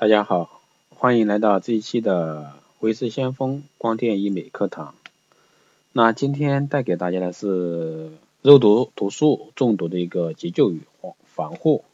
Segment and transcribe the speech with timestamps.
[0.00, 4.94] 大家好，欢迎来到这一期的维斯先锋光电医美课堂。
[5.92, 8.10] 那今天带给大家的是
[8.40, 11.84] 肉毒毒素中毒的一个急救与防防护。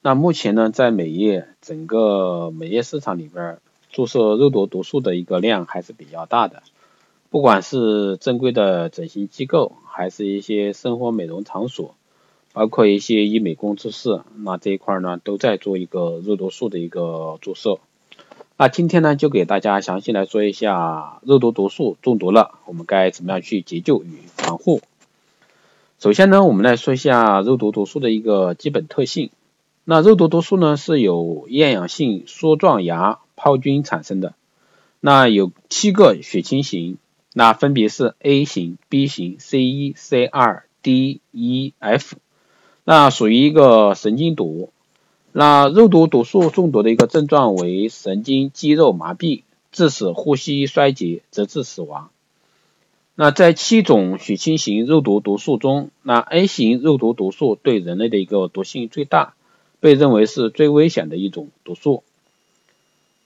[0.00, 3.58] 那目前呢，在美业整个美业市场里边，
[3.92, 6.64] 注射肉毒毒素的一个量还是比较大的。
[7.30, 11.94] 不管是正规的整形机构，还是一些生活美容场所。
[12.56, 17.80] 包括一些医美工作室，那这一块呢都在做一个肉毒素的一个注射。
[18.56, 24.80] 那今天呢就给大家详细来说一下肉毒毒素中毒了，我们该怎么样去急救与防护。
[25.98, 29.28] 首先呢，我们来说一下肉毒毒素的一个基本特性。
[29.84, 34.32] 那肉毒毒素呢是由厌氧性梭状芽孢菌产生的，
[35.00, 36.96] 那有七个血清型，
[37.34, 42.16] 那分别是 A 型、B 型、C 一、C 二、D、一、F。
[42.88, 44.70] 那属于一个神经毒，
[45.32, 52.10] 那肉毒毒素中毒的一个症状为神经肌肉麻痹，致使呼吸衰竭，直至死亡。
[53.16, 59.34] 那在七种血清型肉毒毒素中，那 A 型肉毒毒素对人类的一个毒性最大，
[59.80, 62.04] 被认为是最危险的一种毒素。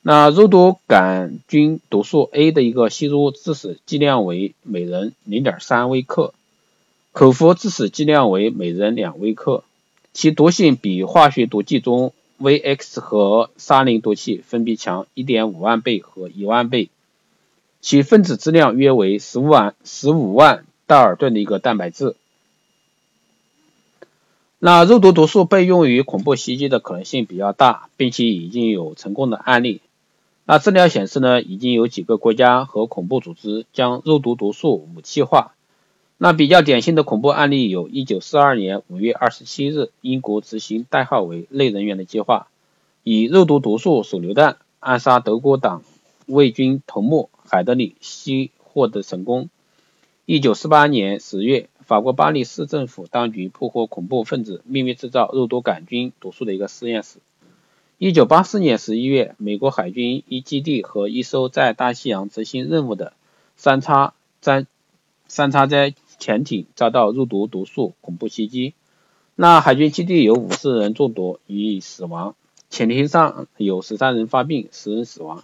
[0.01, 6.33] 那肉毒杆菌毒素 A 的一个吸入致死剂量为每人零点三微克。
[7.13, 9.65] 口服致死剂量为每人两微克，
[10.13, 16.89] 其毒性比化学毒剂中 VX 和沙林毒气分别强1.5万倍和1万倍，
[17.81, 22.15] 其分子质量约为15万15万道尔顿的一个蛋白质。
[24.61, 29.81] 那肉毒毒素被用于恐怖袭击的可能性比较大，并且已经有成功的案例。
[30.45, 35.55] 那资料显示呢，已经有几个国家和恐怖组织将肉毒毒素武器化。
[36.23, 42.49] 那比较典型的恐怖案例有1942年5月27日，英国执行代号为“类人猿”的计划，
[43.03, 45.83] 以肉毒毒素手榴弹暗杀德国党
[46.27, 49.49] 卫军头目海德里希获得成功。
[50.27, 57.21] 1948年10月，法国巴黎市政府当局破获恐怖分子秘密制造肉毒杆菌毒素的一个实验室。
[57.99, 63.15] 1984年11月，美国海军一基地和一艘在大西洋执行任务的
[63.57, 64.13] 三叉
[64.43, 64.67] 在
[65.27, 68.75] 三叉在潜艇遭到肉毒毒素恐怖袭击，
[69.35, 72.37] 那海军基地有五十人中毒，予以死亡。
[72.69, 75.43] 潜艇上有十三人发病，十人死亡。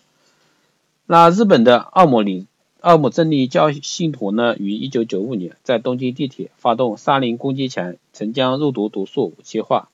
[1.07, 2.47] 那日本的奥姆里
[2.81, 9.89] 奥姆真理教信徒呢，于一九九五年在东京地铁发动沙林攻击前，曾将肉毒毒素武器化，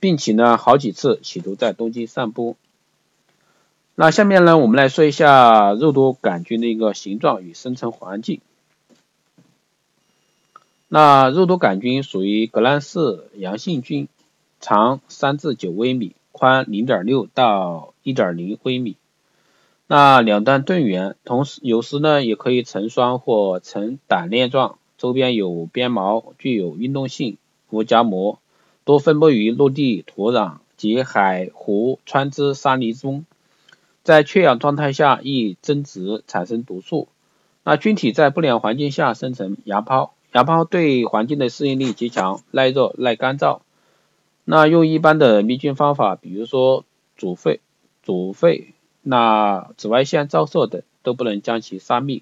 [0.00, 2.56] 并且呢好几次企图在东京散播。
[3.96, 8.40] 那下面呢，我们来说一下肉毒杆菌的一个形状与生存环境。
[10.88, 14.06] 那肉毒杆菌属于革兰氏阳性菌，
[14.60, 18.96] 长三至九微米，宽零点六到一点零微米。
[19.88, 27.36] 那两端钝圆，同时有时呢也可以成双或成胆链状，周边有鞭毛，具有运动性，
[27.70, 28.38] 无夹膜，
[28.84, 33.24] 多分布于陆地、土壤及海湖川支沙泥中，
[34.04, 37.08] 在缺氧状态下易增殖产生毒素。
[37.64, 40.10] 那菌体在不良环境下生成芽孢。
[40.36, 43.60] 芽孢对环境的适应力极强，耐热耐干燥。
[44.44, 46.84] 那用一般的灭菌方法，比如说
[47.16, 47.60] 煮沸、
[48.02, 52.20] 煮沸，那紫外线照射等都不能将其杀灭。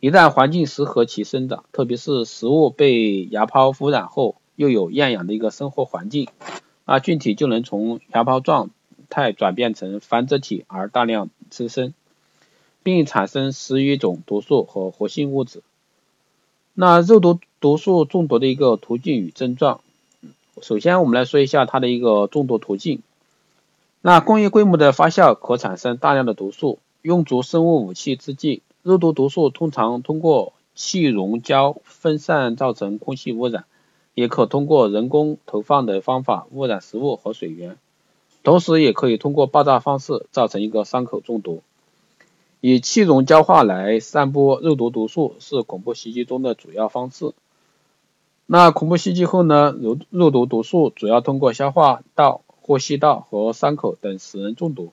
[0.00, 6.28] 一旦环境适合其生长，特别是食物被芽孢污染后，又有厌氧的一个生活环境，
[6.84, 8.68] 那菌体就能从芽孢状
[9.08, 11.94] 态转变成繁殖体而大量滋生，
[12.82, 15.62] 并产生十余种毒素和活性物质。
[16.80, 19.82] 那肉毒毒素中毒的一个途径与症状，
[20.62, 23.02] 首先我们来说一下它的一个中毒途径。
[24.00, 33.66] 那工业规模的发酵可产生大量的毒素，用作生物武器之际，肉毒毒素通常通过气溶胶分散造成空气污染，
[34.14, 37.76] 也可通过人工投放的方法污染食物和水源，
[38.42, 41.62] 同时也可以通过爆炸方式造成一个伤口中毒。
[42.60, 47.32] 以气溶胶化来散播肉毒毒素是恐怖袭击中的主要方式。
[48.46, 49.74] 那恐怖袭击后呢？
[49.80, 54.92] 肉肉毒毒素主要通过消化道、呼吸道和伤口等使人中毒。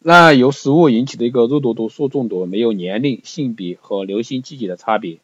[0.00, 5.20] 那由食物引起的一个肉毒毒素中毒没有年龄、性别和流行季节的差别。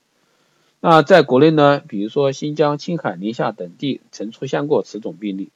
[0.81, 5.49] 那在国内呢，比如说新疆、青海、宁夏等地曾出现过此种病例。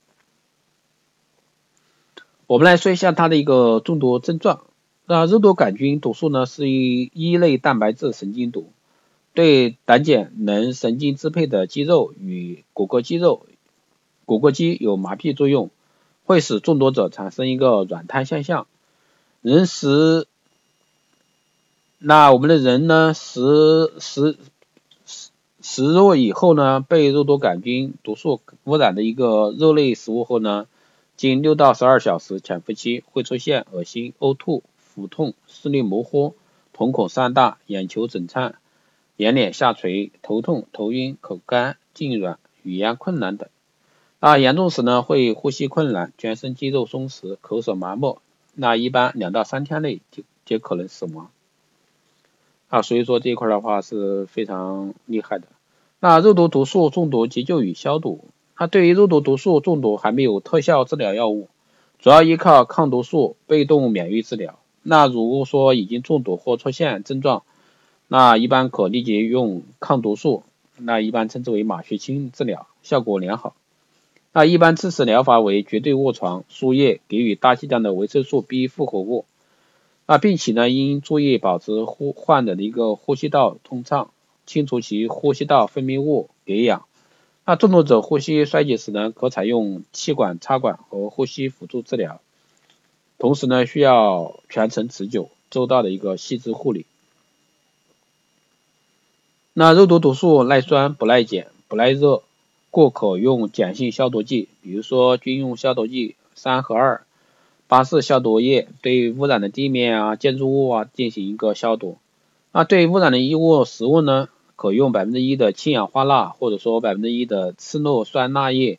[2.50, 4.62] 我们来说一下它的一个中毒症状。
[5.06, 8.72] 那肉毒杆菌毒素呢，是一一类蛋白质神经毒，
[9.34, 13.46] 对胆碱能神经支配的肌肉与骨骼肌肉、
[14.24, 15.70] 骨骼肌有麻痹作用，
[16.24, 18.66] 会使中毒者产生一个软瘫现象。
[19.42, 20.26] 人食，
[22.00, 24.36] 那我们的人呢食食
[25.06, 25.30] 食
[25.60, 30.66] 食肉以后呢，被肉毒杆菌毒素污染的一个肉类食物后呢，
[31.20, 36.34] 经六到十二小时潜伏期会出现恶心、呕吐、腹痛、视力模糊、
[36.72, 38.54] 瞳孔散大、眼球肿胀、
[39.18, 43.50] 眼睑下垂、头痛、头晕、口干、痉挛、语言困难等。
[44.18, 48.22] 那，严重时呢会呼吸困难、全身肌肉松弛、口舌麻木，
[48.54, 51.30] 那一般两到三天内就就可能死亡。
[52.68, 55.48] 啊，所以说这一块的话是非常厉害的。
[55.98, 58.24] 那肉毒毒素中毒急救与消毒，
[58.60, 61.48] 那对于肉毒毒素中毒还没有特效治疗药物，
[61.98, 64.58] 主要依靠抗毒素被动免疫治疗。
[64.82, 67.42] 那如果说已经中毒或出现症状，
[68.06, 70.42] 那一般可立即用抗毒素，
[70.76, 73.54] 那一般称之为马血清治疗，效果良好。
[74.34, 79.24] 那一般支持疗法为绝对卧床输液，给予大剂量的维生素 B 复合物。
[80.06, 84.10] 那并且呢，应注意保持呼患者的一个呼吸道通畅，
[84.44, 86.84] 清除其呼吸道分泌物，给氧。
[87.44, 92.20] 那中毒者呼吸衰竭时呢，可采用气管插管和呼吸辅助治疗。
[93.18, 96.86] 同时呢，需要全程持久、周到的一个细致护理。
[99.52, 102.22] 那肉毒毒素耐酸、不耐碱、不耐热。
[102.72, 107.04] 故可用碱性消毒剂，比如说军用消毒剂三合二、
[107.66, 111.98] 八四消毒液，对污染的地面啊、建筑物啊进行一个消毒。
[112.52, 114.28] 那对污染的衣物、食物呢，
[114.60, 118.78] 可用百分之一的氢氧化钠，或者说百分之一的次氯酸钠液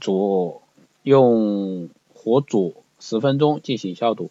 [0.00, 0.60] 煮，
[1.02, 4.30] 用火煮十分钟进行消毒。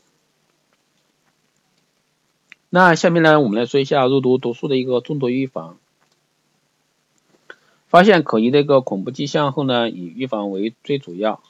[2.70, 5.80] 那下面呢，我们来说一下肉毒毒素的一个中毒预防。
[7.88, 11.42] 发现可疑的一个恐怖迹象后呢，以预防为最主要，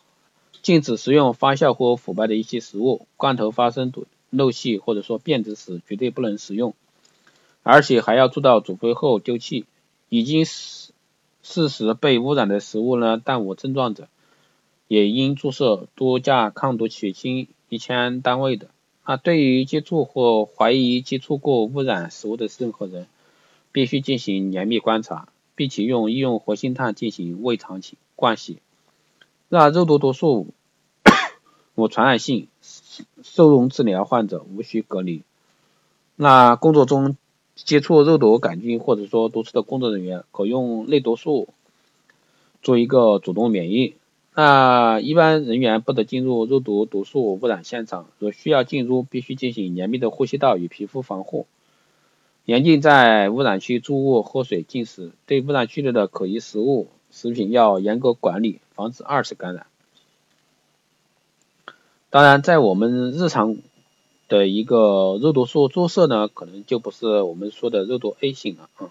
[0.61, 3.91] 禁止食用发酵或腐败的一些食物，罐头发生
[4.29, 6.73] 漏气或者说变质时绝对不能食用，
[7.63, 9.65] 而且还要做到煮沸后丢弃。
[10.09, 10.91] 已经事
[11.41, 14.07] 事实被污染的食物呢，但无症状者，
[14.87, 18.69] 也应注射多价抗毒血清一千单位的。
[19.03, 23.07] 啊，对于接触或怀疑接触过污染食物的任何人，
[23.71, 25.27] 必须进行严密观察。
[25.53, 28.57] 并且用医用活性炭进行胃肠洗灌洗。
[29.47, 30.47] 那肉毒毒素
[31.75, 32.47] 无传染性，
[33.21, 35.21] 收容治疗患者无需隔离。
[36.15, 37.15] 那工作中
[37.55, 41.49] 接触肉毒杆菌或者说毒刺的工作人员，可用类毒素
[42.61, 43.95] 做一个主动免疫。
[44.33, 51.47] 那一般人员不得进入肉毒毒素污染现场，若需要进入，必须进行严密的呼吸道与皮肤防护。
[52.45, 55.11] 严禁在污染区住卧、喝水、进食。
[55.25, 59.67] 对污染区内的可疑食物、食品要严格管理，防止二次感染。
[62.09, 63.57] 当然，在我们日常
[64.31, 68.89] 的一个肉毒素注射呢，可能就不是我们说的肉毒 A 型了啊。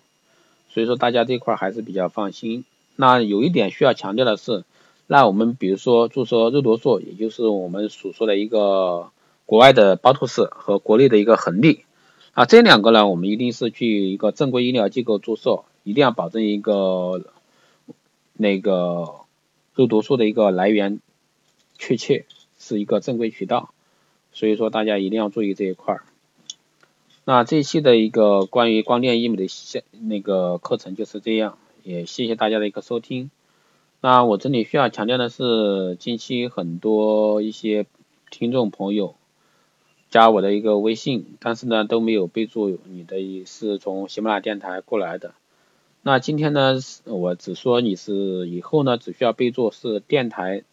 [0.68, 2.66] 所以说大家这块还是比较放心。
[2.96, 4.64] 那有一点需要强调的是，
[5.06, 9.08] 那我们比如说注射肉毒素，也就是我们所说的一个
[9.46, 11.84] 国外的巴图斯和国内的一个恒力。
[12.32, 17.24] 啊，这两个呢，我们一定是去一个正规医疗机构注射，一定要保证一个
[18.34, 19.24] 那个
[19.74, 21.00] 肉毒素的一个来源
[21.78, 22.26] 确切，
[22.58, 23.72] 是一个正规渠道，
[24.32, 26.02] 所以说大家一定要注意这一块儿。
[27.24, 33.30] 那这期的一个关于光电医美的线那个课程就是这样，也谢谢大家的一个收听。
[34.00, 37.86] 那我这里需要强调的是，近期很多一些
[38.30, 39.14] 听众朋友。
[40.08, 45.34] 加我的一个微信，但是呢都没有备注你的是从喜马拉雅电台过来的。
[46.02, 50.64] 那今天呢，我只说你是以后呢只需要备注是电台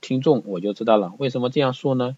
[0.00, 1.12] 听众，我就知道了。
[1.18, 2.16] 为什么这样说呢？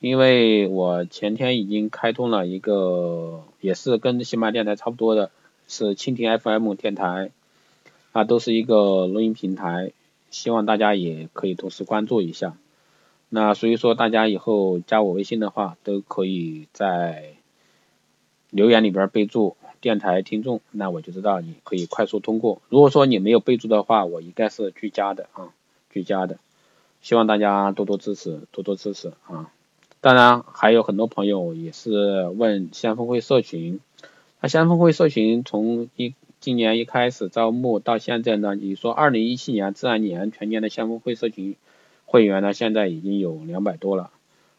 [0.00, 5.32] 因为我前天已经开通了一个，也是跟喜马电台差不多的，
[5.66, 7.32] 是蜻蜓 FM 电台，
[8.12, 9.90] 啊，都是一个录音平台，
[10.30, 12.56] 希望大家也可以同时关注一下。
[13.28, 17.34] 那所以说，大家以后加我微信的话，都可以在
[18.50, 22.62] 留言里边备注电台听众，那我就知道你可以快速通过。
[22.68, 25.52] 如果说你没有备注的话，我应该是拒加的啊，
[25.90, 26.38] 拒加的。
[27.02, 29.52] 希望大家多多支持，多多支持啊！
[30.00, 33.80] 当然还有很多朋友也是问先锋会社群，
[34.40, 41.56] 那先锋会社群从一今年一开始招募到现在呢，你说二零一七年自然年全年的先锋会社群。
[42.10, 44.10] 会员呢，现在已经有两百多了，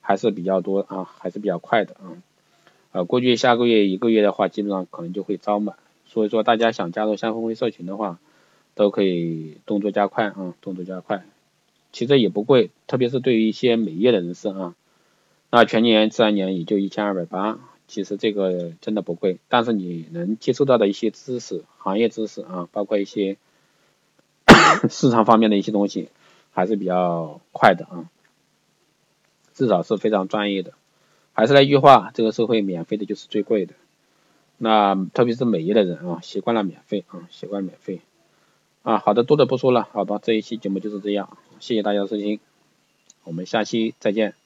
[0.01, 2.21] 还是比较多啊，还是比较快的啊。
[2.91, 5.75] 呃，估计下个月一个月的话，基本上可能就会招满。
[6.05, 8.19] 所以说，大家想加入先锋会社群的话，
[8.75, 11.25] 都可以动作加快啊，动作加快。
[11.91, 14.75] 其实也不贵，特别是对于一些美业的人士啊，
[15.51, 23.37] 那全年自然年也就一千二百八，其实这个真的不贵，但是你能接触到的一些知识、行业知识啊，包括一些
[24.89, 26.09] 市场方面的一些东西，
[26.51, 28.09] 还是比较快的啊，
[29.53, 30.73] 至少是非常专业的。
[31.33, 33.73] 还是那句话，这个社会免费的就是最贵的。
[34.57, 38.01] 那特别是美业的人啊，习惯了免费啊，习惯免费。
[38.83, 42.39] 啊，好的，多的不说了，好吧，这一期节目就是这样，谢谢大家收听，
[43.23, 44.38] 我们下期再见。